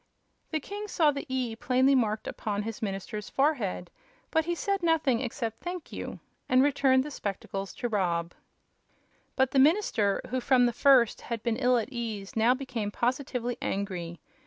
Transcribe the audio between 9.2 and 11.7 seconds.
But the minister, who from the first had been